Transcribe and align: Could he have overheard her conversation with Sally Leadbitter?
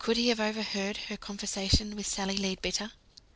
Could 0.03 0.17
he 0.17 0.29
have 0.29 0.39
overheard 0.39 0.97
her 1.09 1.15
conversation 1.15 1.95
with 1.95 2.07
Sally 2.07 2.35
Leadbitter? 2.35 2.89